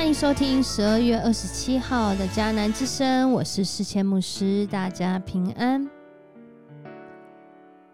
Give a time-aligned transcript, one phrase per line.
[0.00, 5.86] 欢迎收听十二月二十七号的迦南之声，我是世谦牧师，大家平安。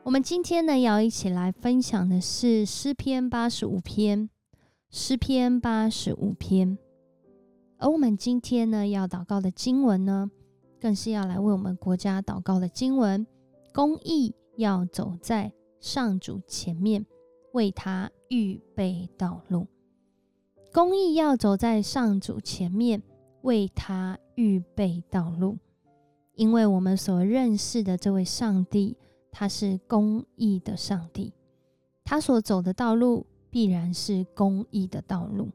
[0.05, 4.30] 我们今天呢要一起来分享的是诗篇八十五篇，
[4.88, 6.79] 诗篇八十五篇。
[7.77, 10.30] 而我们今天呢要祷告的经文呢，
[10.80, 13.27] 更是要来为我们国家祷告的经文。
[13.75, 17.04] 公义要走在上主前面，
[17.52, 19.66] 为他预备道路。
[20.77, 23.03] 公义要走在上主前面，
[23.41, 25.57] 为他预备道路，
[26.35, 28.95] 因为我们所认识的这位上帝，
[29.33, 31.33] 他是公义的上帝，
[32.05, 35.49] 他所走的道路必然是公义的道路。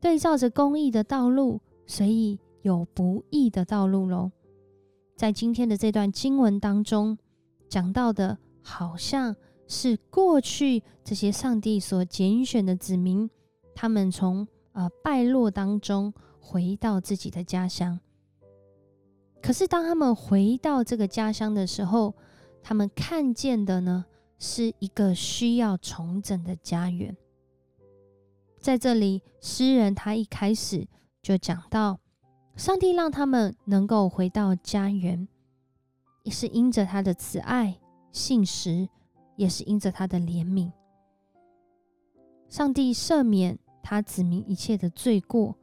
[0.00, 4.32] 对照着公义的道路，所以有不义的道路喽。
[5.14, 7.16] 在今天的这段经文当中
[7.68, 9.36] 讲到的，好像
[9.68, 13.30] 是过去这些上帝所拣选的子民。
[13.80, 18.00] 他们从呃败落当中回到自己的家乡，
[19.40, 22.12] 可是当他们回到这个家乡的时候，
[22.60, 24.04] 他们看见的呢
[24.36, 27.16] 是一个需要重整的家园。
[28.58, 30.88] 在这里，诗人他一开始
[31.22, 32.00] 就讲到，
[32.56, 35.28] 上帝让他们能够回到家园，
[36.24, 37.78] 也是因着他的慈爱、
[38.10, 38.88] 信实，
[39.36, 40.72] 也是因着他的怜悯，
[42.48, 43.56] 上帝赦免。
[43.82, 45.54] 他指明一切的罪过，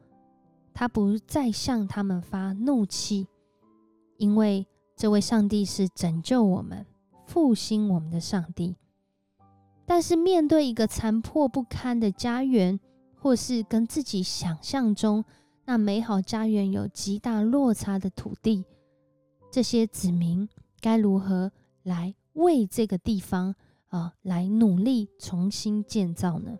[0.73, 3.27] 他不再向他们发怒气，
[4.17, 6.85] 因为这位上帝是拯救我们、
[7.25, 8.75] 复兴我们的上帝。
[9.85, 12.79] 但是面对一个残破不堪的家园，
[13.15, 15.23] 或是跟自己想象中
[15.65, 18.65] 那美好家园有极大落差的土地，
[19.51, 20.49] 这些子民
[20.81, 21.51] 该如何
[21.83, 23.53] 来为这个地方
[23.89, 26.57] 啊来努力重新建造呢？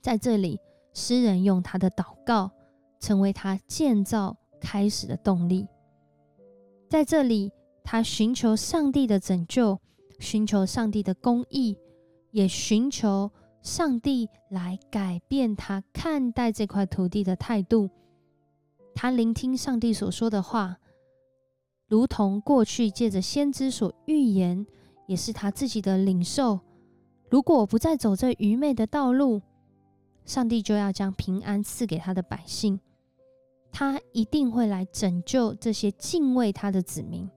[0.00, 0.58] 在这里，
[0.94, 2.50] 诗人用他的祷告
[2.98, 5.66] 成为他建造开始的动力。
[6.88, 7.52] 在这里，
[7.84, 9.78] 他寻求上帝的拯救，
[10.18, 11.76] 寻求上帝的公义，
[12.30, 13.30] 也寻求
[13.62, 17.88] 上帝来改变他看待这块土地的态度。
[18.94, 20.78] 他聆听上帝所说的话，
[21.88, 24.66] 如同过去借着先知所预言，
[25.06, 26.58] 也是他自己的领受。
[27.30, 29.40] 如果不再走这愚昧的道路，
[30.30, 32.78] 上帝就要将平安赐给他的百姓，
[33.72, 37.28] 他一定会来拯救这些敬畏他的子民，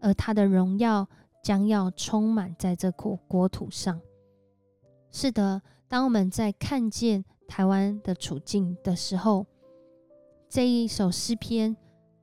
[0.00, 1.06] 而他的荣耀
[1.44, 4.00] 将要充满在这国国土上。
[5.12, 9.46] 是的，当我们在看见台湾的处境的时候，
[10.48, 11.76] 这一首诗篇，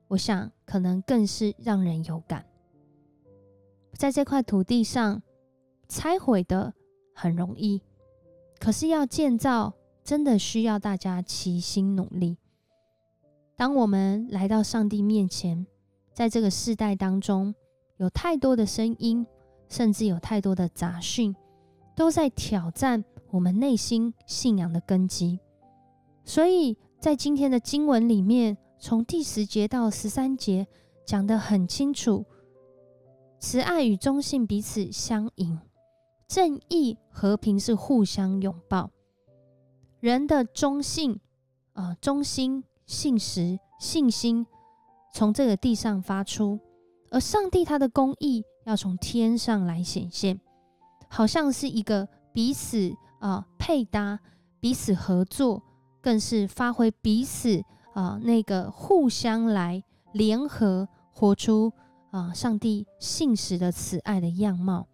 [0.08, 2.44] 我想可能更是让人有感。
[3.94, 5.22] 在这块土地上，
[5.88, 6.74] 拆毁的
[7.14, 7.80] 很容易。
[8.58, 9.72] 可是要建造，
[10.06, 12.38] 真的需要大家齐心努力。
[13.56, 15.66] 当我们来到上帝面前，
[16.14, 17.52] 在这个世代当中，
[17.96, 19.26] 有太多的声音，
[19.68, 21.34] 甚至有太多的杂讯，
[21.96, 25.40] 都在挑战我们内心信仰的根基。
[26.24, 30.68] 所以在今天的经文里面，从第十节到十三节
[31.04, 32.24] 讲得很清楚，
[33.40, 35.58] 慈爱与忠信彼此相迎。
[36.28, 38.90] 正义和平是互相拥抱，
[40.06, 41.18] 人的忠信
[41.72, 44.46] 啊，忠心、信实、信心
[45.12, 46.60] 从这个地上发出，
[47.10, 50.38] 而上帝他的公义要从天上来显现，
[51.08, 54.20] 好像是一个彼此啊配搭、
[54.60, 55.60] 彼此合作，
[56.00, 61.72] 更是发挥彼此啊那个互相来联合，活出
[62.12, 64.86] 啊上帝信实的慈爱的样貌。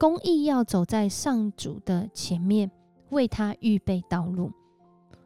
[0.00, 2.72] 公义要走在上主的前面，
[3.10, 4.52] 为他预备道路。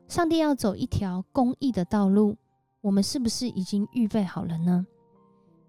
[0.09, 2.37] 上帝要走一条公义的道路，
[2.81, 4.87] 我们是不是已经预备好了呢？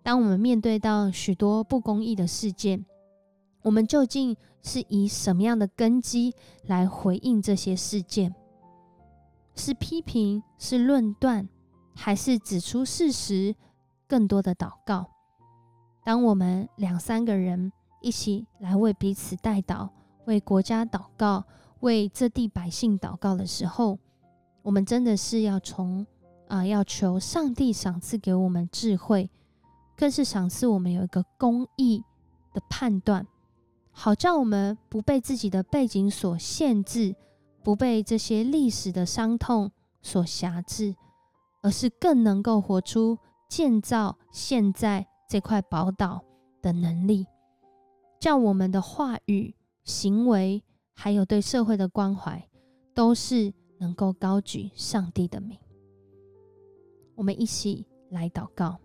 [0.03, 2.85] 当我们面对到许多不公义的事件，
[3.61, 6.33] 我们究竟是以什么样的根基
[6.65, 8.33] 来回应这些事件？
[9.55, 11.47] 是批评，是论断，
[11.93, 13.55] 还是指出事实？
[14.07, 15.05] 更多的祷告。
[16.03, 17.71] 当我们两三个人。
[18.03, 19.87] 一起来为彼此代祷，
[20.25, 21.43] 为国家祷告，
[21.81, 23.99] 为这地百姓祷告的时候，
[24.63, 26.05] 我们真的是要从
[26.47, 29.29] 啊，要求上帝赏赐给我们智慧，
[29.95, 32.03] 更是赏赐我们有一个公义
[32.53, 33.25] 的判断，
[33.91, 37.15] 好叫我们不被自己的背景所限制，
[37.63, 40.95] 不被这些历史的伤痛所辖制，
[41.61, 43.17] 而是更能够活出
[43.47, 46.23] 建造现在这块宝岛
[46.61, 47.25] 的能力。
[48.19, 50.63] 叫我们的话语、行为，
[51.03, 52.47] 还有对社会的关怀，
[52.93, 55.57] 都是能够高举上帝的名。
[57.15, 58.77] 我们一起来祷告，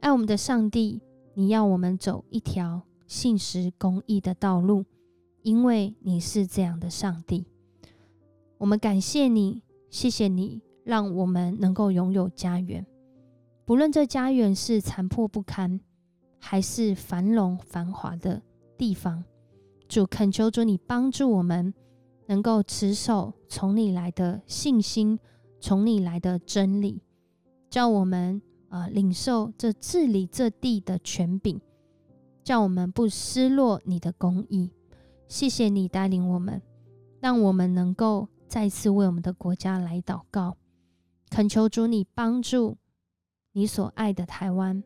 [0.00, 1.00] 爱我们的上帝，
[1.32, 4.84] 你要我们走一条信实公义的道路，
[5.40, 7.46] 因为你是这样的上帝。
[8.58, 12.86] 我们感谢你，谢谢你，让我们能够拥有家园，
[13.64, 15.80] 不论这家园是残破不堪，
[16.38, 18.42] 还是繁荣繁华的
[18.76, 19.24] 地方。
[19.88, 21.74] 主恳求主，你帮助我们。
[22.28, 25.16] 能够持守从你来的信心，
[25.60, 27.00] 从你来的真理，
[27.70, 31.60] 叫我们啊领受这治理这地的权柄，
[32.42, 34.72] 叫我们不失落你的公义。
[35.28, 36.60] 谢谢你带领我们，
[37.20, 40.56] 让我们能够再次为我们的国家来祷告，
[41.30, 42.76] 恳求主你帮助
[43.52, 44.82] 你所爱的台湾，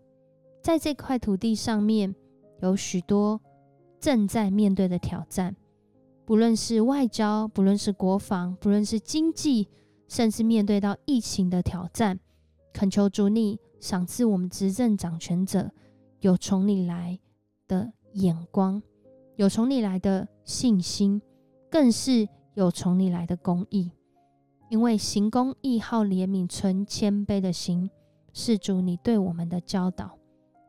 [0.62, 2.14] 在这块土地上面
[2.60, 3.40] 有许多
[4.00, 5.54] 正在面对的挑战。
[6.24, 9.68] 不论是外交，不论是国防，不论是经济，
[10.08, 12.18] 甚至面对到疫情的挑战，
[12.72, 15.70] 恳求主你赏赐我们执政掌权者
[16.20, 17.18] 有从你来
[17.66, 18.80] 的眼光，
[19.36, 21.20] 有从你来的信心，
[21.68, 23.90] 更是有从你来的公义。
[24.68, 27.90] 因为行公义、好怜悯、存谦卑的心，
[28.32, 30.16] 是主你对我们的教导，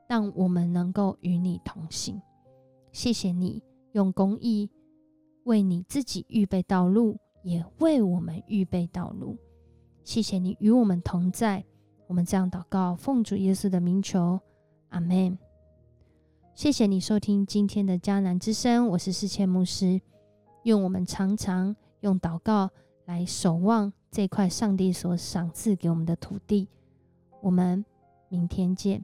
[0.07, 2.19] 让我们能够与你同行。
[2.91, 4.69] 谢谢你用公义。
[5.45, 9.35] 为你自己预备道路，也为我们预备道路。
[10.03, 11.65] 谢谢你与我们同在。
[12.05, 14.39] 我们这样祷告，奉主耶稣的名求，
[14.89, 15.35] 阿门。
[16.53, 19.99] 谢谢你收听今天的迦南之声，我是世谦牧师。
[20.65, 22.69] 愿我们常常用祷告
[23.05, 26.69] 来守望这块上帝所赏赐给我们的土地。
[27.41, 27.83] 我们
[28.29, 29.03] 明天见。